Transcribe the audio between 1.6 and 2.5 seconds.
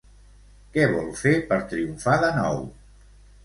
triomfar de